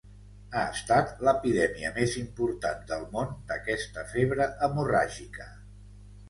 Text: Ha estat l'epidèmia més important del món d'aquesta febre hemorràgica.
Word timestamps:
Ha 0.51 0.61
estat 0.75 1.19
l'epidèmia 1.27 1.91
més 1.97 2.15
important 2.21 2.81
del 2.93 3.05
món 3.17 3.37
d'aquesta 3.53 4.07
febre 4.15 4.49
hemorràgica. 4.69 5.49